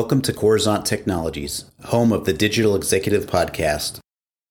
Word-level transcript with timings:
Welcome 0.00 0.22
to 0.22 0.32
Coruzant 0.32 0.86
Technologies, 0.86 1.66
home 1.84 2.10
of 2.10 2.24
the 2.24 2.32
Digital 2.32 2.74
Executive 2.74 3.26
Podcast. 3.26 3.98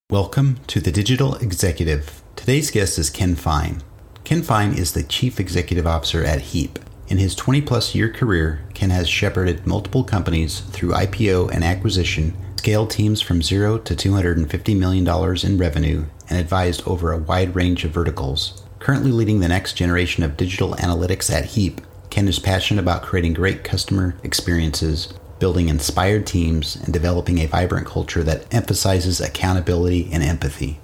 Welcome 0.08 0.60
to 0.68 0.78
the 0.78 0.92
Digital 0.92 1.34
Executive. 1.34 2.22
Today's 2.36 2.70
guest 2.70 3.00
is 3.00 3.10
Ken 3.10 3.34
Fine. 3.34 3.82
Ken 4.22 4.44
Fine 4.44 4.74
is 4.74 4.92
the 4.92 5.02
Chief 5.02 5.40
Executive 5.40 5.88
Officer 5.88 6.24
at 6.24 6.40
Heap. 6.40 6.78
In 7.08 7.18
his 7.18 7.34
20 7.34 7.62
plus 7.62 7.96
year 7.96 8.12
career, 8.12 8.64
Ken 8.74 8.90
has 8.90 9.08
shepherded 9.08 9.66
multiple 9.66 10.04
companies 10.04 10.60
through 10.60 10.92
IPO 10.92 11.52
and 11.52 11.64
acquisition, 11.64 12.32
scaled 12.54 12.92
teams 12.92 13.20
from 13.20 13.42
zero 13.42 13.76
to 13.76 13.96
$250 13.96 14.78
million 14.78 15.04
in 15.44 15.58
revenue, 15.58 16.06
and 16.28 16.38
advised 16.38 16.86
over 16.86 17.10
a 17.10 17.18
wide 17.18 17.56
range 17.56 17.84
of 17.84 17.90
verticals. 17.90 18.62
Currently 18.78 19.10
leading 19.10 19.40
the 19.40 19.48
next 19.48 19.72
generation 19.72 20.22
of 20.22 20.36
digital 20.36 20.74
analytics 20.74 21.28
at 21.28 21.44
Heap, 21.44 21.80
Ken 22.08 22.28
is 22.28 22.38
passionate 22.38 22.80
about 22.80 23.02
creating 23.02 23.32
great 23.32 23.64
customer 23.64 24.14
experiences 24.22 25.12
building 25.40 25.68
inspired 25.68 26.26
teams, 26.26 26.76
and 26.76 26.92
developing 26.92 27.38
a 27.38 27.46
vibrant 27.46 27.86
culture 27.86 28.22
that 28.22 28.52
emphasizes 28.54 29.20
accountability 29.20 30.08
and 30.12 30.22
empathy. 30.22 30.78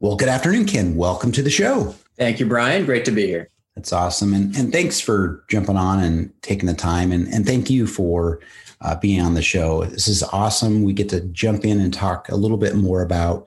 Well, 0.00 0.16
good 0.16 0.28
afternoon, 0.28 0.66
Ken. 0.66 0.96
Welcome 0.96 1.30
to 1.32 1.42
the 1.42 1.50
show. 1.50 1.94
Thank 2.16 2.40
you, 2.40 2.46
Brian. 2.46 2.84
Great 2.84 3.04
to 3.04 3.10
be 3.10 3.26
here. 3.26 3.50
That's 3.76 3.92
awesome. 3.92 4.34
And, 4.34 4.54
and 4.56 4.72
thanks 4.72 5.00
for 5.00 5.44
jumping 5.48 5.76
on 5.76 6.00
and 6.00 6.32
taking 6.42 6.66
the 6.66 6.74
time. 6.74 7.12
And, 7.12 7.26
and 7.28 7.46
thank 7.46 7.70
you 7.70 7.86
for 7.86 8.40
uh, 8.80 8.96
being 8.96 9.20
on 9.20 9.34
the 9.34 9.42
show. 9.42 9.84
This 9.84 10.08
is 10.08 10.22
awesome. 10.22 10.82
We 10.82 10.92
get 10.92 11.08
to 11.10 11.20
jump 11.20 11.64
in 11.64 11.80
and 11.80 11.92
talk 11.92 12.28
a 12.28 12.36
little 12.36 12.56
bit 12.56 12.76
more 12.76 13.02
about 13.02 13.46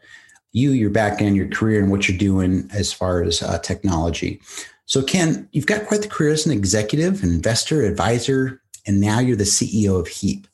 you, 0.51 0.71
your 0.71 0.89
background, 0.89 1.35
your 1.35 1.47
career, 1.47 1.81
and 1.81 1.91
what 1.91 2.09
you're 2.09 2.17
doing 2.17 2.69
as 2.73 2.91
far 2.91 3.21
as 3.21 3.41
uh, 3.41 3.59
technology. 3.59 4.41
So, 4.85 5.03
Ken, 5.03 5.47
you've 5.51 5.65
got 5.65 5.85
quite 5.85 6.01
the 6.01 6.07
career 6.07 6.31
as 6.31 6.45
an 6.45 6.51
executive, 6.51 7.23
an 7.23 7.29
investor, 7.29 7.83
advisor, 7.83 8.61
and 8.87 9.01
now 9.01 9.19
you're 9.19 9.35
the 9.35 9.43
CEO 9.43 9.99
of 9.99 10.07
Heap. 10.07 10.47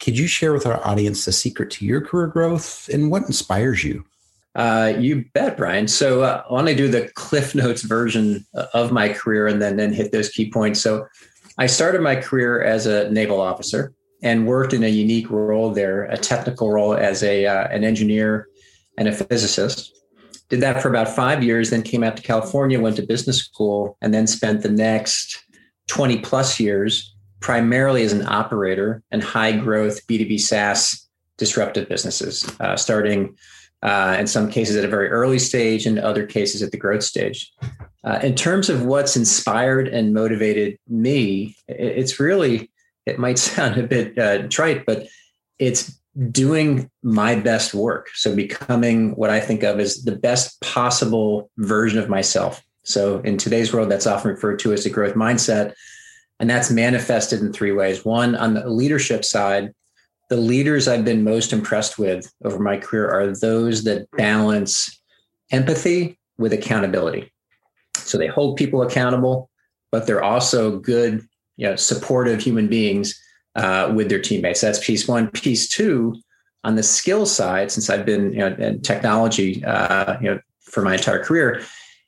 Could 0.00 0.18
you 0.18 0.26
share 0.26 0.52
with 0.52 0.66
our 0.66 0.84
audience 0.86 1.24
the 1.24 1.32
secret 1.32 1.70
to 1.72 1.84
your 1.84 2.00
career 2.00 2.26
growth 2.26 2.88
and 2.92 3.10
what 3.10 3.22
inspires 3.24 3.84
you? 3.84 4.04
Uh, 4.54 4.94
you 4.98 5.24
bet, 5.34 5.56
Brian. 5.56 5.86
So 5.86 6.22
uh, 6.22 6.42
I 6.48 6.52
want 6.52 6.68
to 6.68 6.74
do 6.74 6.88
the 6.88 7.10
Cliff 7.14 7.54
Notes 7.54 7.82
version 7.82 8.44
of 8.72 8.90
my 8.90 9.10
career 9.10 9.46
and 9.46 9.60
then, 9.60 9.76
then 9.76 9.92
hit 9.92 10.12
those 10.12 10.30
key 10.30 10.50
points. 10.50 10.80
So 10.80 11.06
I 11.58 11.66
started 11.66 12.00
my 12.00 12.16
career 12.16 12.62
as 12.62 12.86
a 12.86 13.10
naval 13.10 13.40
officer 13.40 13.92
and 14.22 14.46
worked 14.46 14.72
in 14.72 14.82
a 14.82 14.88
unique 14.88 15.30
role 15.30 15.72
there, 15.72 16.04
a 16.04 16.16
technical 16.16 16.70
role 16.70 16.94
as 16.94 17.22
a 17.22 17.46
uh, 17.46 17.68
an 17.68 17.84
engineer 17.84 18.48
and 18.96 19.08
a 19.08 19.12
physicist. 19.12 19.92
Did 20.48 20.60
that 20.60 20.80
for 20.80 20.88
about 20.88 21.08
five 21.08 21.42
years, 21.42 21.70
then 21.70 21.82
came 21.82 22.02
out 22.02 22.16
to 22.16 22.22
California, 22.22 22.80
went 22.80 22.96
to 22.96 23.06
business 23.06 23.38
school, 23.38 23.98
and 24.00 24.14
then 24.14 24.26
spent 24.26 24.62
the 24.62 24.70
next 24.70 25.44
20 25.88 26.18
plus 26.20 26.58
years 26.58 27.15
primarily 27.46 28.02
as 28.02 28.12
an 28.12 28.26
operator 28.26 29.04
and 29.12 29.22
high 29.22 29.52
growth 29.52 30.04
B2B 30.08 30.40
SaaS 30.40 31.06
disruptive 31.38 31.88
businesses, 31.88 32.44
uh, 32.58 32.76
starting 32.76 33.36
uh, 33.82 34.16
in 34.18 34.26
some 34.26 34.50
cases 34.50 34.74
at 34.74 34.84
a 34.84 34.88
very 34.88 35.08
early 35.10 35.38
stage, 35.38 35.86
and 35.86 35.96
other 36.00 36.26
cases 36.26 36.60
at 36.60 36.72
the 36.72 36.76
growth 36.76 37.04
stage. 37.04 37.52
Uh, 38.02 38.18
in 38.20 38.34
terms 38.34 38.68
of 38.68 38.84
what's 38.84 39.14
inspired 39.14 39.86
and 39.86 40.12
motivated 40.12 40.76
me, 40.88 41.54
it's 41.68 42.18
really, 42.18 42.68
it 43.06 43.16
might 43.16 43.38
sound 43.48 43.78
a 43.78 43.86
bit 43.86 44.18
uh, 44.18 44.48
trite, 44.48 44.84
but 44.84 45.06
it's 45.60 45.96
doing 46.32 46.90
my 47.04 47.36
best 47.36 47.74
work. 47.74 48.08
So 48.14 48.34
becoming 48.34 49.14
what 49.14 49.30
I 49.30 49.38
think 49.38 49.62
of 49.62 49.78
as 49.78 50.02
the 50.02 50.16
best 50.16 50.60
possible 50.62 51.48
version 51.58 52.00
of 52.00 52.08
myself. 52.08 52.60
So 52.82 53.20
in 53.20 53.38
today's 53.38 53.72
world, 53.72 53.88
that's 53.88 54.08
often 54.08 54.32
referred 54.32 54.58
to 54.60 54.72
as 54.72 54.84
a 54.84 54.90
growth 54.90 55.14
mindset 55.14 55.74
and 56.40 56.50
that's 56.50 56.70
manifested 56.70 57.40
in 57.40 57.52
three 57.52 57.72
ways. 57.72 58.04
One, 58.04 58.34
on 58.34 58.54
the 58.54 58.68
leadership 58.68 59.24
side, 59.24 59.72
the 60.28 60.36
leaders 60.36 60.88
I've 60.88 61.04
been 61.04 61.24
most 61.24 61.52
impressed 61.52 61.98
with 61.98 62.32
over 62.44 62.58
my 62.58 62.76
career 62.78 63.08
are 63.08 63.28
those 63.28 63.84
that 63.84 64.10
balance 64.12 65.00
empathy 65.52 66.18
with 66.36 66.52
accountability. 66.52 67.32
So 67.94 68.18
they 68.18 68.26
hold 68.26 68.56
people 68.56 68.82
accountable, 68.82 69.50
but 69.92 70.06
they're 70.06 70.24
also 70.24 70.78
good, 70.78 71.26
you 71.56 71.68
know, 71.68 71.76
supportive 71.76 72.40
human 72.40 72.68
beings 72.68 73.18
uh, 73.54 73.92
with 73.94 74.08
their 74.08 74.20
teammates. 74.20 74.60
That's 74.60 74.84
piece 74.84 75.08
one. 75.08 75.30
Piece 75.30 75.68
two, 75.68 76.14
on 76.64 76.74
the 76.74 76.82
skill 76.82 77.24
side, 77.26 77.70
since 77.70 77.88
I've 77.88 78.04
been 78.04 78.32
you 78.32 78.40
know, 78.40 78.48
in 78.48 78.82
technology, 78.82 79.64
uh, 79.64 80.18
you 80.20 80.30
know, 80.30 80.40
for 80.60 80.82
my 80.82 80.94
entire 80.94 81.22
career, 81.22 81.62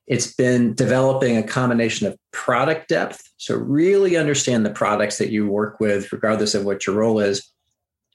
it's 0.09 0.33
been 0.35 0.75
developing 0.75 1.37
a 1.37 1.43
combination 1.43 2.07
of 2.07 2.17
product 2.33 2.89
depth. 2.89 3.31
So, 3.37 3.55
really 3.57 4.17
understand 4.17 4.65
the 4.65 4.71
products 4.71 5.19
that 5.19 5.31
you 5.31 5.47
work 5.47 5.79
with, 5.81 6.11
regardless 6.13 6.55
of 6.55 6.65
what 6.65 6.87
your 6.87 6.97
role 6.97 7.21
is. 7.21 7.47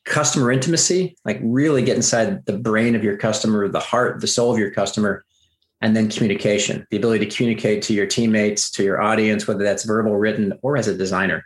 Customer 0.03 0.51
intimacy, 0.51 1.15
like 1.23 1.39
really 1.41 1.83
get 1.83 1.95
inside 1.95 2.45
the 2.45 2.57
brain 2.57 2.95
of 2.95 3.03
your 3.03 3.15
customer, 3.15 3.69
the 3.69 3.79
heart, 3.79 4.19
the 4.19 4.27
soul 4.27 4.51
of 4.51 4.59
your 4.59 4.71
customer. 4.71 5.23
And 5.81 5.95
then 5.95 6.09
communication, 6.09 6.87
the 6.89 6.97
ability 6.97 7.25
to 7.25 7.35
communicate 7.35 7.83
to 7.83 7.93
your 7.93 8.05
teammates, 8.05 8.71
to 8.71 8.83
your 8.83 9.01
audience, 9.01 9.47
whether 9.47 9.63
that's 9.63 9.83
verbal, 9.83 10.15
written, 10.15 10.53
or 10.61 10.77
as 10.77 10.87
a 10.87 10.97
designer. 10.97 11.45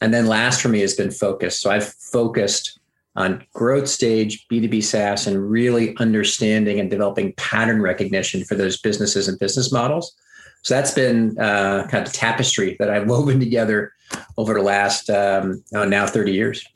And 0.00 0.14
then 0.14 0.26
last 0.26 0.62
for 0.62 0.68
me 0.68 0.80
has 0.80 0.94
been 0.94 1.10
focus. 1.10 1.60
So, 1.60 1.70
I've 1.70 1.88
focused 1.88 2.80
on 3.16 3.44
growth 3.54 3.88
stage 3.88 4.46
B2B 4.48 4.82
SaaS 4.84 5.26
and 5.26 5.50
really 5.50 5.96
understanding 5.98 6.78
and 6.78 6.90
developing 6.90 7.32
pattern 7.34 7.80
recognition 7.80 8.44
for 8.44 8.54
those 8.54 8.78
businesses 8.80 9.26
and 9.26 9.38
business 9.38 9.72
models. 9.72 10.14
So 10.62 10.74
that's 10.74 10.92
been 10.92 11.38
uh, 11.38 11.86
kind 11.90 12.06
of 12.06 12.12
tapestry 12.12 12.76
that 12.78 12.90
I've 12.90 13.08
woven 13.08 13.40
together 13.40 13.92
over 14.36 14.54
the 14.54 14.62
last 14.62 15.08
um, 15.10 15.62
oh, 15.74 15.84
now 15.84 16.06
30 16.06 16.32
years. 16.32 16.66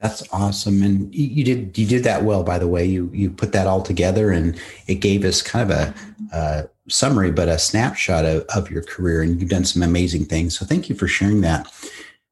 That's 0.00 0.22
awesome, 0.34 0.82
and 0.82 1.14
you 1.14 1.44
did 1.44 1.78
you 1.78 1.86
did 1.86 2.04
that 2.04 2.24
well. 2.24 2.44
By 2.44 2.58
the 2.58 2.68
way, 2.68 2.84
you 2.84 3.10
you 3.14 3.30
put 3.30 3.52
that 3.52 3.66
all 3.66 3.80
together, 3.80 4.32
and 4.32 4.60
it 4.86 4.96
gave 4.96 5.24
us 5.24 5.40
kind 5.40 5.70
of 5.70 5.74
a, 5.78 5.94
a 6.36 6.68
summary, 6.90 7.30
but 7.30 7.48
a 7.48 7.58
snapshot 7.58 8.26
of, 8.26 8.44
of 8.54 8.70
your 8.70 8.82
career, 8.82 9.22
and 9.22 9.40
you've 9.40 9.48
done 9.48 9.64
some 9.64 9.82
amazing 9.82 10.26
things. 10.26 10.58
So 10.58 10.66
thank 10.66 10.90
you 10.90 10.94
for 10.94 11.08
sharing 11.08 11.40
that. 11.40 11.72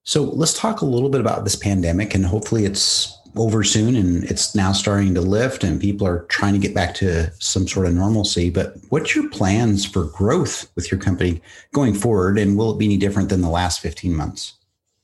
So 0.04 0.24
let's 0.24 0.58
talk 0.58 0.80
a 0.80 0.86
little 0.86 1.08
bit 1.08 1.20
about 1.20 1.44
this 1.44 1.56
pandemic, 1.56 2.14
and 2.14 2.26
hopefully 2.26 2.64
it's 2.64 3.18
over 3.36 3.64
soon 3.64 3.96
and 3.96 4.24
it's 4.24 4.54
now 4.54 4.72
starting 4.72 5.14
to 5.14 5.20
lift 5.20 5.64
and 5.64 5.80
people 5.80 6.06
are 6.06 6.24
trying 6.24 6.52
to 6.52 6.58
get 6.58 6.74
back 6.74 6.94
to 6.94 7.32
some 7.38 7.66
sort 7.66 7.86
of 7.86 7.94
normalcy. 7.94 8.50
But 8.50 8.76
what's 8.90 9.14
your 9.14 9.28
plans 9.30 9.86
for 9.86 10.04
growth 10.04 10.70
with 10.76 10.90
your 10.90 11.00
company 11.00 11.40
going 11.72 11.94
forward? 11.94 12.38
And 12.38 12.58
will 12.58 12.72
it 12.72 12.78
be 12.78 12.84
any 12.84 12.98
different 12.98 13.30
than 13.30 13.40
the 13.40 13.48
last 13.48 13.80
15 13.80 14.14
months? 14.14 14.54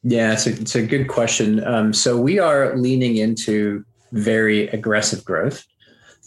Yeah, 0.02 0.32
it's 0.32 0.46
a, 0.46 0.50
it's 0.50 0.74
a 0.74 0.82
good 0.82 1.08
question. 1.08 1.64
Um, 1.64 1.92
so 1.92 2.18
we 2.18 2.38
are 2.38 2.76
leaning 2.76 3.16
into 3.16 3.84
very 4.12 4.68
aggressive 4.68 5.24
growth. 5.24 5.64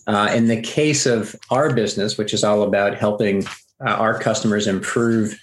Uh, 0.07 0.31
in 0.33 0.47
the 0.47 0.59
case 0.61 1.05
of 1.05 1.35
our 1.51 1.73
business, 1.73 2.17
which 2.17 2.33
is 2.33 2.43
all 2.43 2.63
about 2.63 2.95
helping 2.95 3.45
uh, 3.85 3.91
our 3.91 4.17
customers 4.19 4.67
improve 4.67 5.39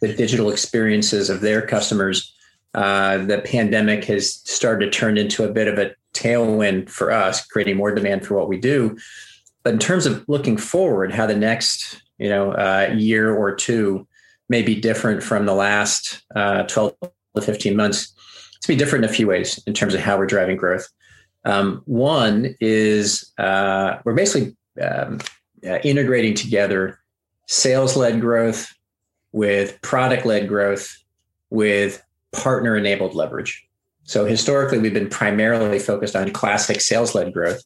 the 0.00 0.12
digital 0.12 0.50
experiences 0.50 1.30
of 1.30 1.40
their 1.40 1.62
customers, 1.62 2.34
uh, 2.74 3.18
the 3.18 3.40
pandemic 3.40 4.04
has 4.04 4.34
started 4.34 4.86
to 4.86 4.98
turn 4.98 5.18
into 5.18 5.44
a 5.44 5.52
bit 5.52 5.68
of 5.68 5.78
a 5.78 5.94
tailwind 6.14 6.88
for 6.88 7.10
us, 7.10 7.44
creating 7.46 7.76
more 7.76 7.94
demand 7.94 8.26
for 8.26 8.34
what 8.34 8.48
we 8.48 8.58
do. 8.58 8.96
But 9.62 9.74
in 9.74 9.78
terms 9.78 10.06
of 10.06 10.24
looking 10.28 10.56
forward, 10.56 11.12
how 11.12 11.26
the 11.26 11.36
next 11.36 12.02
you 12.18 12.28
know 12.28 12.52
uh, 12.52 12.92
year 12.96 13.34
or 13.34 13.54
two 13.54 14.06
may 14.48 14.62
be 14.62 14.74
different 14.80 15.22
from 15.22 15.46
the 15.46 15.54
last 15.54 16.22
uh, 16.34 16.64
12 16.64 16.94
to 17.36 17.42
15 17.42 17.76
months, 17.76 18.12
it's 18.56 18.66
be 18.66 18.76
different 18.76 19.04
in 19.04 19.10
a 19.10 19.14
few 19.14 19.26
ways 19.26 19.62
in 19.66 19.74
terms 19.74 19.94
of 19.94 20.00
how 20.00 20.18
we're 20.18 20.26
driving 20.26 20.56
growth. 20.56 20.88
Um, 21.44 21.82
one 21.86 22.54
is 22.60 23.32
uh, 23.38 23.98
we're 24.04 24.14
basically 24.14 24.56
um, 24.82 25.20
uh, 25.66 25.78
integrating 25.78 26.34
together 26.34 26.98
sales 27.46 27.96
led 27.96 28.20
growth 28.20 28.72
with 29.32 29.80
product 29.82 30.26
led 30.26 30.48
growth 30.48 30.96
with 31.50 32.02
partner 32.32 32.76
enabled 32.76 33.14
leverage. 33.14 33.66
So 34.04 34.24
historically, 34.24 34.78
we've 34.78 34.94
been 34.94 35.08
primarily 35.08 35.78
focused 35.78 36.16
on 36.16 36.32
classic 36.32 36.80
sales 36.80 37.14
led 37.14 37.32
growth. 37.32 37.62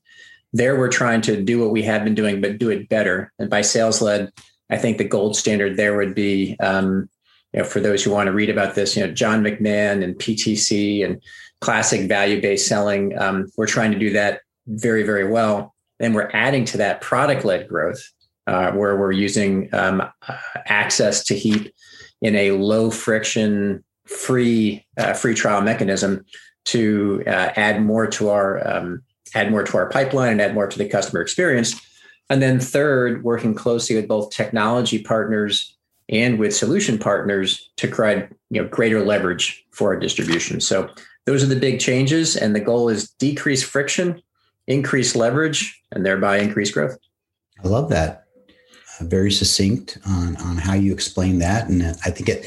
There, 0.53 0.79
we're 0.79 0.89
trying 0.89 1.21
to 1.23 1.43
do 1.43 1.59
what 1.59 1.71
we 1.71 1.83
have 1.83 2.05
been 2.05 2.15
doing, 2.15 2.41
but 2.41 2.59
do 2.59 2.71
it 2.71 2.89
better. 2.89 3.33
And 3.39 3.51
by 3.51 3.63
sales 3.63 4.01
led, 4.01 4.31
I 4.71 4.77
think 4.77 4.99
the 4.99 5.05
gold 5.05 5.37
standard 5.37 5.77
there 5.77 5.97
would 5.97 6.15
be, 6.15 6.57
um, 6.61 7.09
you 7.53 7.61
know, 7.61 7.65
for 7.65 7.81
those 7.81 8.05
who 8.05 8.11
want 8.11 8.27
to 8.27 8.33
read 8.33 8.51
about 8.51 8.75
this, 8.75 8.97
you 8.97 9.07
know, 9.07 9.13
John 9.13 9.43
McMahon 9.43 10.03
and 10.03 10.17
PTC 10.17 11.05
and 11.05 11.21
classic 11.61 12.09
value 12.09 12.41
based 12.41 12.69
selling. 12.69 13.19
Um, 13.19 13.47
we're 13.57 13.67
trying 13.67 13.93
to 13.93 13.99
do 13.99 14.13
that 14.13 14.41
very, 14.67 15.03
very 15.03 15.29
well. 15.29 15.75
And 16.01 16.15
we're 16.15 16.31
adding 16.33 16.65
to 16.67 16.77
that 16.79 17.01
product 17.01 17.45
led 17.45 17.69
growth, 17.69 18.03
uh, 18.47 18.73
where 18.73 18.97
we're 18.97 19.13
using 19.13 19.71
um, 19.73 20.01
uh, 20.01 20.37
access 20.67 21.25
to 21.25 21.35
Heap 21.35 21.73
in 22.21 22.37
a 22.37 22.53
low 22.53 22.91
friction, 22.91 23.85
free 24.07 24.85
uh, 24.97 25.15
free 25.15 25.35
trial 25.35 25.61
mechanism 25.61 26.25
to 26.67 27.23
uh, 27.27 27.51
add 27.57 27.83
more 27.83 28.07
to 28.07 28.31
our 28.31 28.67
um, 28.67 29.03
add 29.35 29.51
more 29.51 29.65
to 29.65 29.77
our 29.77 29.89
pipeline 29.89 30.33
and 30.33 30.41
add 30.41 30.55
more 30.55 30.67
to 30.67 30.79
the 30.79 30.89
customer 30.89 31.21
experience. 31.21 31.81
And 32.31 32.41
then 32.41 32.59
third, 32.59 33.23
working 33.23 33.55
closely 33.55 33.97
with 33.97 34.09
both 34.09 34.31
technology 34.31 35.03
partners 35.03 35.77
and 36.09 36.39
with 36.39 36.55
solution 36.55 36.99
partners 36.99 37.71
to 37.77 37.89
create 37.89 38.29
you 38.51 38.63
know 38.63 38.69
greater 38.69 39.05
leverage 39.05 39.65
for 39.73 39.95
our 39.95 40.01
distribution. 40.01 40.61
So 40.61 40.91
those 41.27 41.43
are 41.43 41.47
the 41.47 41.57
big 41.57 41.81
changes. 41.81 42.37
And 42.37 42.55
the 42.55 42.61
goal 42.61 42.89
is 42.89 43.11
decrease 43.11 43.63
friction, 43.63 44.23
increase 44.67 45.17
leverage, 45.17 45.81
and 45.93 46.05
thereby 46.05 46.39
increase 46.39 46.71
growth. 46.71 46.99
I 47.63 47.69
love 47.69 47.89
that. 47.91 48.27
Uh, 49.01 49.05
very 49.05 49.31
succinct 49.31 49.99
on, 50.07 50.37
on 50.37 50.57
how 50.57 50.75
you 50.75 50.93
explain 50.93 51.39
that. 51.39 51.69
And 51.69 51.83
I 51.83 52.11
think 52.11 52.29
it, 52.29 52.47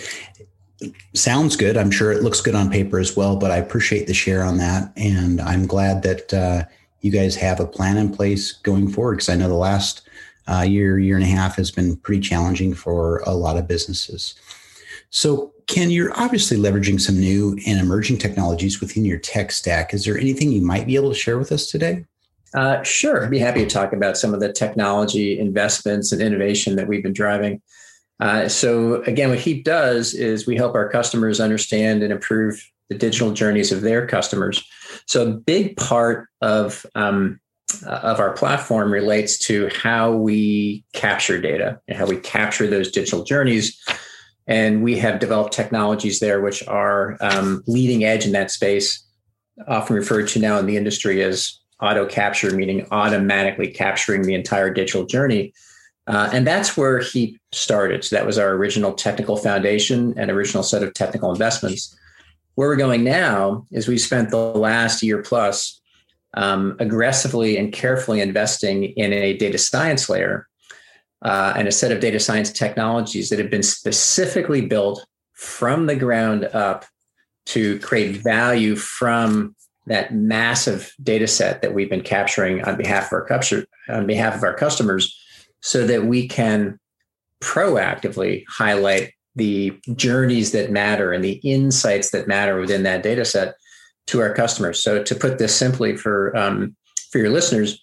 sounds 1.14 1.56
good. 1.56 1.78
I'm 1.78 1.92
sure 1.92 2.12
it 2.12 2.24
looks 2.24 2.42
good 2.42 2.56
on 2.56 2.70
paper 2.70 3.00
as 3.00 3.16
well, 3.16 3.36
but 3.36 3.52
I 3.52 3.58
appreciate 3.58 4.08
the 4.08 4.14
share 4.14 4.44
on 4.44 4.58
that. 4.58 4.92
And 4.96 5.42
I'm 5.42 5.66
glad 5.66 6.04
that 6.04 6.34
uh, 6.34 6.64
you 7.02 7.12
guys 7.12 7.36
have 7.36 7.60
a 7.60 7.66
plan 7.66 7.98
in 7.98 8.14
place 8.14 8.54
going 8.54 8.90
forward 8.90 9.16
because 9.16 9.30
I 9.30 9.36
know 9.36 9.48
the 9.48 9.56
last 9.56 10.08
uh, 10.48 10.62
year, 10.62 11.00
year 11.00 11.16
and 11.16 11.26
a 11.26 11.28
half 11.28 11.56
has 11.56 11.72
been 11.72 11.98
pretty 11.98 12.22
challenging 12.22 12.74
for 12.74 13.20
a 13.26 13.34
lot 13.34 13.58
of 13.58 13.68
businesses. 13.68 14.36
So, 15.10 15.54
Ken, 15.68 15.90
you're 15.90 16.18
obviously 16.20 16.58
leveraging 16.58 17.02
some 17.02 17.20
new 17.20 17.58
and 17.66 17.80
emerging 17.80 18.20
technologies 18.20 18.80
within 18.80 19.04
your 19.04 19.18
tech 19.18 19.52
stack. 19.52 19.94
Is 19.94 20.06
there 20.06 20.18
anything 20.18 20.52
you 20.52 20.62
might 20.62 20.86
be 20.86 20.96
able 20.96 21.10
to 21.10 21.18
share 21.18 21.38
with 21.38 21.52
us 21.52 21.70
today? 21.70 22.06
Uh, 22.54 22.82
sure. 22.84 23.24
I'd 23.24 23.32
be 23.32 23.40
happy 23.40 23.64
to 23.64 23.70
talk 23.70 23.92
about 23.92 24.18
some 24.18 24.34
of 24.34 24.40
the 24.40 24.52
technology 24.52 25.38
investments 25.38 26.12
and 26.12 26.22
innovation 26.22 26.76
that 26.78 26.88
we've 26.88 27.04
been 27.04 27.14
driving. 27.14 27.62
Uh, 28.20 28.50
so, 28.50 29.02
again, 29.04 29.30
what 29.30 29.40
Heap 29.40 29.64
does 29.64 30.14
is 30.14 30.48
we 30.48 30.56
help 30.56 30.74
our 30.76 30.90
customers 30.90 31.40
understand 31.40 32.02
and 32.02 32.12
improve 32.12 32.64
the 32.90 32.98
digital 32.98 33.32
journeys 33.32 33.72
of 33.72 33.82
their 33.82 34.08
customers. 34.08 34.64
So, 35.06 35.28
a 35.28 35.32
big 35.32 35.78
part 35.78 36.28
of 36.42 36.86
um, 36.96 37.40
of 37.86 38.20
our 38.20 38.32
platform 38.34 38.92
relates 38.92 39.38
to 39.38 39.70
how 39.76 40.14
we 40.14 40.86
capture 40.94 41.40
data 41.40 41.80
and 41.88 41.98
how 41.98 42.06
we 42.06 42.18
capture 42.18 42.66
those 42.66 42.90
digital 42.92 43.24
journeys 43.24 43.78
and 44.48 44.82
we 44.82 44.98
have 44.98 45.20
developed 45.20 45.54
technologies 45.54 46.20
there 46.20 46.42
which 46.42 46.66
are 46.68 47.18
um, 47.20 47.64
leading 47.68 48.06
edge 48.06 48.26
in 48.26 48.32
that 48.32 48.50
space, 48.50 49.06
often 49.68 49.96
referred 49.96 50.28
to 50.30 50.40
now 50.40 50.58
in 50.58 50.66
the 50.66 50.78
industry 50.78 51.22
as 51.22 51.60
auto 51.82 52.06
capture, 52.06 52.52
meaning 52.52 52.88
automatically 52.92 53.68
capturing 53.68 54.24
the 54.24 54.34
entire 54.34 54.74
digital 54.74 55.06
journey. 55.06 55.54
Uh, 56.08 56.30
and 56.32 56.48
that's 56.48 56.78
where 56.78 57.00
he 57.00 57.38
started. 57.52 58.04
So 58.04 58.16
that 58.16 58.26
was 58.26 58.38
our 58.38 58.52
original 58.52 58.94
technical 58.94 59.36
foundation 59.36 60.14
and 60.18 60.32
original 60.32 60.64
set 60.64 60.82
of 60.82 60.94
technical 60.94 61.32
investments. 61.32 61.96
Where 62.56 62.70
we're 62.70 62.78
going 62.78 63.04
now 63.04 63.66
is 63.72 63.88
we 63.88 63.98
spent 63.98 64.30
the 64.30 64.38
last 64.38 65.04
year 65.04 65.22
plus 65.22 65.82
um, 66.34 66.76
aggressively 66.80 67.58
and 67.58 67.74
carefully 67.74 68.22
investing 68.22 68.86
in 68.86 69.12
a 69.12 69.34
data 69.34 69.58
science 69.58 70.08
layer 70.08 70.48
uh, 71.24 71.54
and 71.56 71.68
a 71.68 71.72
set 71.72 71.92
of 71.92 72.00
data 72.00 72.20
science 72.20 72.52
technologies 72.52 73.30
that 73.30 73.40
have 73.40 73.50
been 73.50 73.64
specifically 73.64 74.62
built 74.62 75.06
from 75.34 75.88
the 75.88 75.96
ground 75.96 76.46
up 76.46 76.86
to 77.48 77.80
create 77.80 78.18
value 78.18 78.76
from 78.76 79.56
that 79.88 80.14
massive 80.14 80.94
data 81.02 81.28
set 81.28 81.62
that 81.62 81.74
we've 81.74 81.90
been 81.90 82.02
capturing 82.02 82.64
on 82.64 82.78
behalf 82.78 83.12
of 83.12 83.14
our 83.14 83.66
on 83.90 84.06
behalf 84.06 84.36
of 84.36 84.44
our 84.44 84.54
customers 84.54 85.18
so 85.62 85.86
that 85.88 86.06
we 86.06 86.28
can 86.28 86.80
proactively 87.42 88.44
highlight 88.50 89.12
the 89.36 89.78
journeys 89.96 90.52
that 90.52 90.72
matter 90.72 91.14
and 91.14 91.24
the 91.24 91.40
insights 91.44 92.12
that 92.12 92.28
matter 92.28 92.60
within 92.60 92.84
that 92.84 93.04
data 93.04 93.24
set 93.24 93.56
to 94.08 94.20
our 94.20 94.34
customers. 94.34 94.82
So 94.82 95.04
to 95.04 95.16
put 95.16 95.38
this 95.38 95.56
simply 95.56 95.96
for 95.96 96.36
um, 96.36 96.76
for 97.12 97.20
your 97.20 97.30
listeners, 97.30 97.82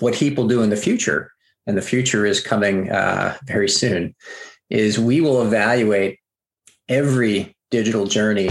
what 0.00 0.14
Heap 0.14 0.36
will 0.36 0.48
do 0.48 0.62
in 0.62 0.70
the 0.70 0.76
future 0.76 1.30
and 1.66 1.76
the 1.76 1.82
future 1.82 2.24
is 2.24 2.40
coming 2.40 2.90
uh, 2.90 3.36
very 3.44 3.68
soon, 3.68 4.14
is 4.70 4.98
we 4.98 5.20
will 5.20 5.42
evaluate 5.42 6.18
every 6.88 7.54
digital 7.70 8.06
journey 8.06 8.48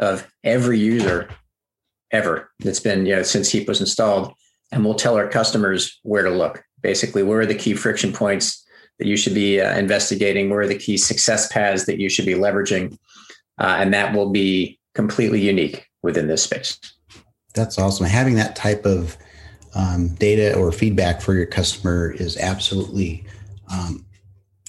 of 0.00 0.26
every 0.42 0.78
user 0.78 1.28
ever 2.10 2.50
that's 2.58 2.80
been, 2.80 3.06
you 3.06 3.14
know, 3.14 3.22
since 3.22 3.50
Heap 3.50 3.68
was 3.68 3.80
installed. 3.80 4.32
And 4.72 4.84
we'll 4.84 4.94
tell 4.94 5.16
our 5.16 5.28
customers 5.28 5.98
where 6.02 6.22
to 6.22 6.30
look. 6.30 6.62
Basically, 6.82 7.22
where 7.22 7.40
are 7.40 7.46
the 7.46 7.54
key 7.54 7.74
friction 7.74 8.12
points 8.12 8.64
that 8.98 9.06
you 9.06 9.16
should 9.16 9.34
be 9.34 9.60
uh, 9.60 9.76
investigating? 9.76 10.50
Where 10.50 10.60
are 10.60 10.68
the 10.68 10.78
key 10.78 10.96
success 10.96 11.50
paths 11.52 11.86
that 11.86 11.98
you 11.98 12.08
should 12.08 12.26
be 12.26 12.34
leveraging? 12.34 12.96
Uh, 13.58 13.76
and 13.78 13.92
that 13.92 14.14
will 14.14 14.30
be 14.30 14.78
completely 14.94 15.40
unique 15.40 15.86
within 16.02 16.28
this 16.28 16.42
space. 16.42 16.78
That's 17.54 17.78
awesome. 17.78 18.06
Having 18.06 18.36
that 18.36 18.56
type 18.56 18.86
of 18.86 19.16
um, 19.74 20.08
data 20.16 20.56
or 20.56 20.72
feedback 20.72 21.20
for 21.20 21.34
your 21.34 21.46
customer 21.46 22.10
is 22.10 22.36
absolutely 22.36 23.24
um, 23.72 24.04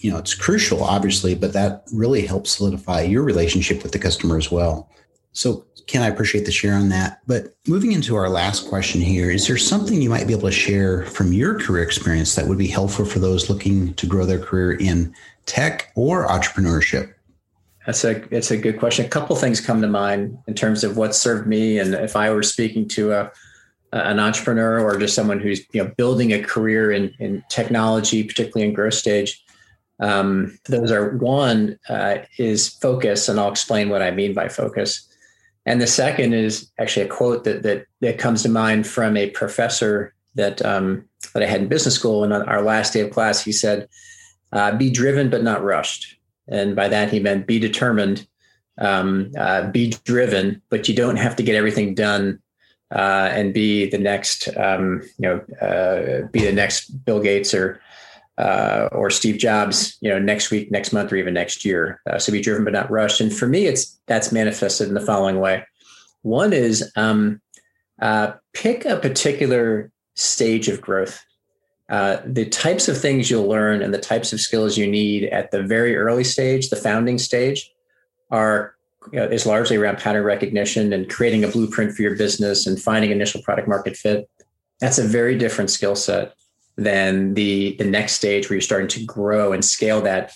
you 0.01 0.11
know 0.11 0.17
it's 0.17 0.33
crucial 0.33 0.83
obviously 0.83 1.33
but 1.35 1.53
that 1.53 1.83
really 1.93 2.25
helps 2.25 2.51
solidify 2.51 3.01
your 3.01 3.23
relationship 3.23 3.83
with 3.83 3.91
the 3.91 3.99
customer 3.99 4.37
as 4.37 4.51
well 4.51 4.89
so 5.31 5.65
ken 5.87 6.01
i 6.01 6.07
appreciate 6.07 6.45
the 6.45 6.51
share 6.51 6.73
on 6.73 6.89
that 6.89 7.21
but 7.27 7.55
moving 7.67 7.91
into 7.91 8.15
our 8.15 8.29
last 8.29 8.67
question 8.67 9.01
here 9.01 9.29
is 9.29 9.47
there 9.47 9.57
something 9.57 10.01
you 10.01 10.09
might 10.09 10.27
be 10.27 10.33
able 10.33 10.47
to 10.47 10.51
share 10.51 11.05
from 11.05 11.33
your 11.33 11.59
career 11.59 11.83
experience 11.83 12.35
that 12.35 12.47
would 12.47 12.57
be 12.57 12.67
helpful 12.67 13.05
for 13.05 13.19
those 13.19 13.49
looking 13.49 13.93
to 13.95 14.05
grow 14.05 14.25
their 14.25 14.39
career 14.39 14.73
in 14.73 15.13
tech 15.45 15.91
or 15.95 16.27
entrepreneurship 16.27 17.13
that's 17.85 18.03
a 18.03 18.23
it's 18.35 18.51
a 18.51 18.57
good 18.57 18.79
question 18.79 19.05
a 19.05 19.09
couple 19.09 19.35
things 19.35 19.59
come 19.59 19.81
to 19.81 19.87
mind 19.87 20.37
in 20.47 20.53
terms 20.53 20.83
of 20.83 20.97
what 20.97 21.15
served 21.15 21.47
me 21.47 21.79
and 21.79 21.93
if 21.93 22.15
i 22.15 22.29
were 22.31 22.43
speaking 22.43 22.87
to 22.87 23.11
a 23.11 23.31
an 23.93 24.19
entrepreneur 24.19 24.79
or 24.79 24.97
just 24.97 25.15
someone 25.15 25.39
who's 25.39 25.61
you 25.73 25.83
know 25.83 25.91
building 25.97 26.31
a 26.33 26.41
career 26.41 26.91
in, 26.91 27.13
in 27.19 27.43
technology, 27.49 28.23
particularly 28.23 28.67
in 28.67 28.73
growth 28.73 28.93
stage. 28.93 29.43
Um, 29.99 30.57
those 30.67 30.91
are 30.91 31.17
one 31.17 31.77
uh, 31.89 32.19
is 32.37 32.69
focus, 32.69 33.29
and 33.29 33.39
I'll 33.39 33.51
explain 33.51 33.89
what 33.89 34.01
I 34.01 34.11
mean 34.11 34.33
by 34.33 34.47
focus. 34.47 35.07
And 35.65 35.79
the 35.79 35.87
second 35.87 36.33
is 36.33 36.71
actually 36.79 37.05
a 37.05 37.09
quote 37.09 37.43
that 37.43 37.63
that 37.63 37.85
that 38.01 38.17
comes 38.17 38.43
to 38.43 38.49
mind 38.49 38.87
from 38.87 39.15
a 39.15 39.29
professor 39.29 40.13
that 40.35 40.63
um, 40.65 41.05
that 41.33 41.43
I 41.43 41.45
had 41.45 41.61
in 41.61 41.67
business 41.67 41.95
school. 41.95 42.23
And 42.23 42.33
on 42.33 42.43
our 42.43 42.61
last 42.61 42.93
day 42.93 43.01
of 43.01 43.11
class, 43.11 43.43
he 43.43 43.51
said, 43.51 43.87
uh, 44.51 44.75
"Be 44.75 44.89
driven 44.89 45.29
but 45.29 45.43
not 45.43 45.63
rushed." 45.63 46.17
And 46.47 46.75
by 46.75 46.87
that 46.87 47.11
he 47.11 47.19
meant 47.19 47.47
be 47.47 47.59
determined, 47.59 48.27
um, 48.79 49.31
uh, 49.37 49.69
be 49.69 49.93
driven, 50.03 50.61
but 50.69 50.89
you 50.89 50.95
don't 50.95 51.17
have 51.17 51.35
to 51.37 51.43
get 51.43 51.55
everything 51.55 51.93
done 51.93 52.39
uh, 52.93 53.29
and 53.31 53.53
be 53.53 53.89
the 53.89 53.97
next, 53.97 54.49
um, 54.57 55.01
you 55.17 55.29
know, 55.29 55.65
uh, 55.65 56.27
be 56.27 56.43
the 56.43 56.51
next 56.51 56.89
Bill 57.05 57.21
Gates 57.21 57.53
or 57.53 57.79
uh, 58.37 58.89
or 58.91 59.09
Steve 59.09 59.37
Jobs, 59.37 59.97
you 60.01 60.09
know, 60.09 60.19
next 60.19 60.51
week, 60.51 60.71
next 60.71 60.93
month, 60.93 61.11
or 61.11 61.15
even 61.15 61.33
next 61.33 61.65
year. 61.65 62.01
Uh, 62.09 62.17
so 62.17 62.31
be 62.31 62.41
driven 62.41 62.63
but 62.63 62.73
not 62.73 62.89
rushed. 62.89 63.21
And 63.21 63.33
for 63.33 63.47
me, 63.47 63.65
it's 63.65 63.99
that's 64.07 64.31
manifested 64.31 64.87
in 64.87 64.93
the 64.93 65.01
following 65.01 65.39
way. 65.39 65.65
One 66.23 66.53
is 66.53 66.91
um, 66.95 67.41
uh, 68.01 68.33
pick 68.53 68.85
a 68.85 68.97
particular 68.97 69.91
stage 70.15 70.67
of 70.67 70.81
growth. 70.81 71.23
Uh, 71.89 72.21
the 72.25 72.45
types 72.45 72.87
of 72.87 72.97
things 72.97 73.29
you'll 73.29 73.47
learn 73.47 73.81
and 73.81 73.93
the 73.93 73.99
types 73.99 74.31
of 74.31 74.39
skills 74.39 74.77
you 74.77 74.87
need 74.87 75.25
at 75.25 75.51
the 75.51 75.61
very 75.61 75.97
early 75.97 76.23
stage, 76.23 76.69
the 76.69 76.75
founding 76.75 77.17
stage, 77.17 77.69
are 78.29 78.75
you 79.11 79.19
know, 79.19 79.25
is 79.25 79.45
largely 79.45 79.75
around 79.75 79.97
pattern 79.97 80.23
recognition 80.23 80.93
and 80.93 81.09
creating 81.09 81.43
a 81.43 81.47
blueprint 81.47 81.93
for 81.93 82.01
your 82.01 82.15
business 82.15 82.65
and 82.65 82.81
finding 82.81 83.11
initial 83.11 83.41
product 83.41 83.67
market 83.67 83.97
fit. 83.97 84.29
That's 84.79 84.99
a 84.99 85.03
very 85.03 85.37
different 85.37 85.69
skill 85.69 85.95
set 85.95 86.33
than 86.75 87.33
the 87.33 87.75
the 87.77 87.85
next 87.85 88.13
stage 88.13 88.49
where 88.49 88.55
you're 88.55 88.61
starting 88.61 88.87
to 88.87 89.05
grow 89.05 89.53
and 89.53 89.63
scale 89.63 90.01
that 90.01 90.33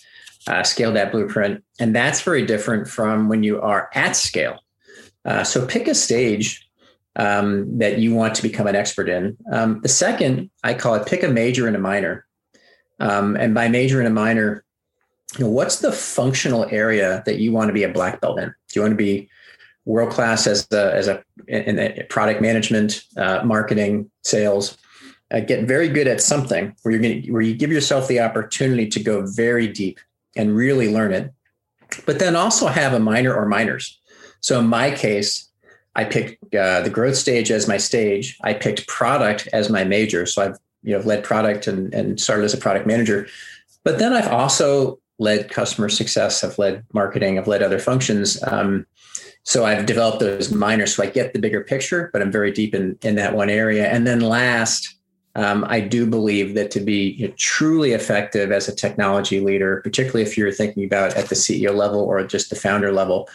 uh, 0.47 0.63
scale 0.63 0.91
that 0.93 1.11
blueprint, 1.11 1.63
and 1.79 1.95
that's 1.95 2.21
very 2.21 2.45
different 2.45 2.87
from 2.87 3.29
when 3.29 3.43
you 3.43 3.61
are 3.61 3.89
at 3.93 4.15
scale. 4.15 4.59
Uh, 5.23 5.43
so 5.43 5.65
pick 5.65 5.87
a 5.87 5.95
stage 5.95 6.67
um, 7.15 7.77
that 7.79 7.97
you 7.99 8.13
want 8.13 8.35
to 8.35 8.43
become 8.43 8.67
an 8.67 8.75
expert 8.75 9.09
in. 9.09 9.37
Um, 9.51 9.81
the 9.81 9.89
second, 9.89 10.49
I 10.63 10.73
call 10.73 10.95
it 10.95 11.07
pick 11.07 11.23
a 11.23 11.27
major 11.27 11.67
and 11.67 11.75
a 11.75 11.79
minor. 11.79 12.25
Um, 12.99 13.35
and 13.35 13.53
by 13.53 13.67
major 13.67 13.99
and 13.99 14.07
a 14.07 14.11
minor, 14.11 14.63
you 15.37 15.45
know, 15.45 15.51
what's 15.51 15.79
the 15.79 15.91
functional 15.91 16.65
area 16.69 17.23
that 17.25 17.39
you 17.39 17.51
want 17.51 17.69
to 17.69 17.73
be 17.73 17.83
a 17.83 17.89
black 17.89 18.21
belt 18.21 18.39
in? 18.39 18.47
Do 18.49 18.79
you 18.79 18.81
want 18.81 18.93
to 18.93 18.97
be 18.97 19.29
world 19.85 20.11
class 20.11 20.47
as 20.47 20.67
a, 20.71 20.93
as 20.93 21.07
a 21.07 21.23
in, 21.47 21.79
in 21.79 22.07
product 22.07 22.41
management, 22.41 23.03
uh, 23.17 23.41
marketing, 23.43 24.09
sales? 24.23 24.77
Uh, 25.35 25.41
get 25.41 25.65
very 25.65 25.89
good 25.89 26.07
at 26.07 26.21
something 26.21 26.73
where 26.81 26.93
you're 26.93 27.01
going 27.01 27.33
where 27.33 27.41
you 27.41 27.53
give 27.53 27.71
yourself 27.71 28.07
the 28.07 28.21
opportunity 28.21 28.87
to 28.87 29.03
go 29.03 29.25
very 29.25 29.67
deep 29.67 29.99
and 30.37 30.55
really 30.55 30.93
learn 30.93 31.11
it, 31.11 31.33
but 32.05 32.19
then 32.19 32.35
also 32.35 32.67
have 32.67 32.93
a 32.93 32.99
minor 32.99 33.33
or 33.35 33.45
minors. 33.45 33.99
So 34.39 34.59
in 34.59 34.67
my 34.67 34.91
case, 34.91 35.49
I 35.95 36.05
picked 36.05 36.55
uh, 36.55 36.81
the 36.81 36.89
growth 36.89 37.17
stage 37.17 37.51
as 37.51 37.67
my 37.67 37.77
stage. 37.77 38.37
I 38.43 38.53
picked 38.53 38.87
product 38.87 39.49
as 39.51 39.69
my 39.69 39.83
major. 39.83 40.25
So 40.25 40.41
I've 40.41 40.57
you 40.83 40.97
know 40.97 41.03
led 41.03 41.23
product 41.23 41.67
and, 41.67 41.93
and 41.93 42.19
started 42.19 42.45
as 42.45 42.53
a 42.53 42.57
product 42.57 42.87
manager. 42.87 43.27
But 43.83 43.99
then 43.99 44.13
I've 44.13 44.31
also 44.31 44.99
led 45.19 45.49
customer 45.49 45.89
success, 45.89 46.43
I've 46.43 46.57
led 46.57 46.83
marketing, 46.93 47.37
I've 47.37 47.47
led 47.47 47.61
other 47.61 47.79
functions. 47.79 48.41
Um, 48.43 48.85
so 49.43 49.63
I've 49.65 49.85
developed 49.85 50.19
those 50.19 50.51
minors 50.51 50.95
so 50.95 51.03
I 51.03 51.07
get 51.07 51.33
the 51.33 51.39
bigger 51.39 51.63
picture, 51.63 52.09
but 52.11 52.21
I'm 52.21 52.31
very 52.31 52.51
deep 52.51 52.73
in, 52.73 52.97
in 53.03 53.15
that 53.15 53.35
one 53.35 53.49
area. 53.49 53.87
And 53.87 54.07
then 54.07 54.19
last, 54.19 54.94
um, 55.35 55.65
I 55.67 55.81
do 55.81 56.05
believe 56.05 56.55
that 56.55 56.71
to 56.71 56.79
be 56.79 57.11
you 57.17 57.27
know, 57.27 57.33
truly 57.37 57.91
effective 57.91 58.51
as 58.51 58.67
a 58.67 58.75
technology 58.75 59.39
leader, 59.41 59.81
particularly 59.81 60.23
if 60.23 60.37
you're 60.37 60.51
thinking 60.51 60.85
about 60.85 61.15
at 61.15 61.27
the 61.27 61.35
CEO 61.35 61.75
level 61.75 61.99
or 61.99 62.25
just 62.25 62.49
the 62.49 62.55
founder 62.55 62.91
level, 62.91 63.27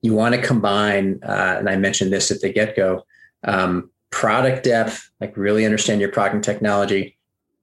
you 0.00 0.14
want 0.14 0.34
to 0.36 0.40
combine, 0.40 1.18
uh, 1.24 1.56
and 1.58 1.68
I 1.68 1.76
mentioned 1.76 2.12
this 2.12 2.30
at 2.30 2.40
the 2.40 2.52
get 2.52 2.76
go, 2.76 3.04
um, 3.44 3.90
product 4.10 4.64
depth, 4.64 5.10
like 5.20 5.36
really 5.36 5.64
understand 5.64 6.00
your 6.00 6.12
product 6.12 6.36
and 6.36 6.44
technology, 6.44 7.16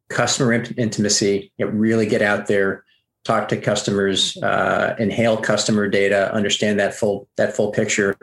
customer 0.09 0.53
intimacy, 0.53 1.51
you 1.57 1.65
know, 1.65 1.71
really 1.71 2.05
get 2.05 2.21
out 2.21 2.47
there, 2.47 2.83
talk 3.23 3.47
to 3.47 3.57
customers, 3.57 4.37
uh, 4.43 4.95
inhale 4.99 5.37
customer 5.37 5.87
data, 5.87 6.31
understand 6.33 6.79
that 6.79 6.93
full 6.93 7.27
that 7.37 7.55
full 7.55 7.71
picture, 7.71 8.15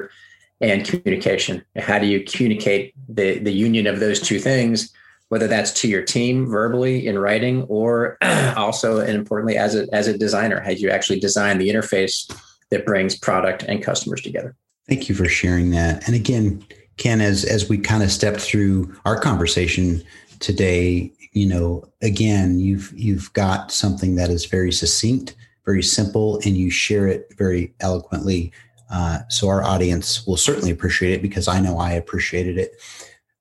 and 0.60 0.84
communication. 0.86 1.64
How 1.76 1.98
do 1.98 2.06
you 2.06 2.22
communicate 2.24 2.94
the 3.08 3.38
the 3.38 3.52
union 3.52 3.86
of 3.86 4.00
those 4.00 4.20
two 4.20 4.38
things? 4.38 4.92
Whether 5.32 5.48
that's 5.48 5.72
to 5.80 5.88
your 5.88 6.02
team 6.02 6.46
verbally 6.46 7.06
in 7.06 7.18
writing, 7.18 7.62
or 7.62 8.18
also 8.54 9.00
and 9.00 9.14
importantly 9.14 9.56
as 9.56 9.74
a 9.74 9.86
as 9.90 10.06
a 10.06 10.18
designer, 10.18 10.60
how 10.60 10.72
you 10.72 10.90
actually 10.90 11.20
design 11.20 11.56
the 11.56 11.70
interface 11.70 12.30
that 12.68 12.84
brings 12.84 13.16
product 13.16 13.62
and 13.62 13.82
customers 13.82 14.20
together. 14.20 14.54
Thank 14.86 15.08
you 15.08 15.14
for 15.14 15.24
sharing 15.24 15.70
that. 15.70 16.06
And 16.06 16.14
again, 16.14 16.62
Ken, 16.98 17.22
as 17.22 17.46
as 17.46 17.66
we 17.66 17.78
kind 17.78 18.02
of 18.02 18.12
stepped 18.12 18.40
through 18.40 18.94
our 19.06 19.18
conversation 19.18 20.02
today, 20.38 21.10
you 21.32 21.46
know, 21.46 21.82
again, 22.02 22.60
you've 22.60 22.92
you've 22.94 23.32
got 23.32 23.72
something 23.72 24.16
that 24.16 24.28
is 24.28 24.44
very 24.44 24.70
succinct, 24.70 25.34
very 25.64 25.82
simple, 25.82 26.40
and 26.44 26.58
you 26.58 26.70
share 26.70 27.06
it 27.08 27.32
very 27.38 27.72
eloquently. 27.80 28.52
Uh, 28.90 29.20
so 29.30 29.48
our 29.48 29.64
audience 29.64 30.26
will 30.26 30.36
certainly 30.36 30.70
appreciate 30.70 31.14
it 31.14 31.22
because 31.22 31.48
I 31.48 31.58
know 31.58 31.78
I 31.78 31.92
appreciated 31.92 32.58
it. 32.58 32.72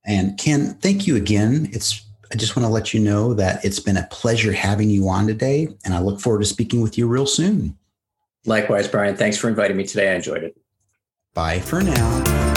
And 0.05 0.37
Ken, 0.37 0.75
thank 0.75 1.07
you 1.07 1.15
again. 1.15 1.69
It's 1.71 2.05
I 2.31 2.37
just 2.37 2.55
want 2.55 2.65
to 2.65 2.71
let 2.71 2.93
you 2.93 2.99
know 2.99 3.33
that 3.33 3.63
it's 3.65 3.79
been 3.79 3.97
a 3.97 4.07
pleasure 4.09 4.53
having 4.53 4.89
you 4.89 5.09
on 5.09 5.27
today, 5.27 5.67
and 5.83 5.93
I 5.93 5.99
look 5.99 6.21
forward 6.21 6.39
to 6.39 6.45
speaking 6.45 6.81
with 6.81 6.97
you 6.97 7.07
real 7.07 7.25
soon. 7.25 7.77
Likewise, 8.45 8.87
Brian. 8.87 9.17
Thanks 9.17 9.37
for 9.37 9.49
inviting 9.49 9.75
me 9.75 9.85
today. 9.85 10.11
I 10.11 10.15
enjoyed 10.15 10.43
it. 10.43 10.57
Bye 11.33 11.59
for 11.59 11.81
now. 11.81 12.50